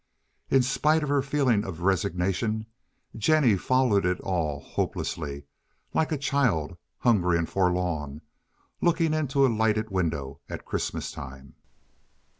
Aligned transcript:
In 0.49 0.63
spite 0.63 1.03
of 1.03 1.09
her 1.09 1.21
feeling 1.21 1.63
of 1.63 1.81
resignation, 1.81 2.65
Jennie 3.15 3.55
followed 3.55 4.03
it 4.03 4.19
all 4.21 4.59
hopelessly, 4.59 5.43
like 5.93 6.11
a 6.11 6.17
child, 6.17 6.75
hungry 6.97 7.37
and 7.37 7.47
forlorn, 7.47 8.21
looking 8.81 9.13
into 9.13 9.45
a 9.45 9.47
lighted 9.47 9.91
window 9.91 10.39
at 10.49 10.65
Christmas 10.65 11.11
time. 11.11 11.53